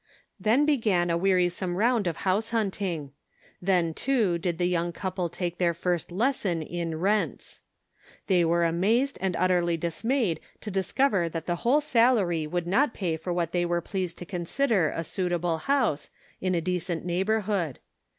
Then 0.39 0.65
began 0.65 1.11
a 1.11 1.15
wearisome 1.15 1.75
round 1.75 2.07
of 2.07 2.17
house 2.25 2.49
hunt 2.49 2.81
ing. 2.81 3.11
Then 3.61 3.93
too 3.93 4.39
did 4.39 4.57
the 4.57 4.65
young 4.65 4.91
couple 4.91 5.29
take 5.29 5.59
their 5.59 5.75
first 5.75 6.11
lesson 6.11 6.63
in" 6.63 6.95
rents." 6.99 7.61
They 8.25 8.43
were 8.43 8.65
amazed 8.65 9.19
and 9.21 9.35
utterly 9.35 9.77
dismayed 9.77 10.39
to 10.61 10.71
discover 10.71 11.29
that 11.29 11.45
the 11.45 11.57
whole 11.57 11.81
salary 11.81 12.47
would 12.47 12.65
not 12.65 12.95
pay 12.95 13.15
for 13.15 13.31
what 13.31 13.51
they 13.51 13.63
were 13.63 13.79
pleased 13.79 14.17
to 14.17 14.25
consider 14.25 14.89
a 14.89 15.03
suitable 15.03 15.59
house, 15.59 16.09
in 16.39 16.55
a 16.55 16.61
decent 16.61 17.05
neigh 17.05 17.23
borhood. 17.23 17.75